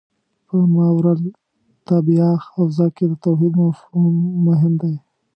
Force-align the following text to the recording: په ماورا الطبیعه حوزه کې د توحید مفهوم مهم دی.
په 0.47 0.55
ماورا 0.73 1.13
الطبیعه 1.17 2.31
حوزه 2.47 2.87
کې 2.95 3.05
د 3.11 3.13
توحید 3.23 3.53
مفهوم 3.65 4.13
مهم 4.47 4.73
دی. 4.81 4.95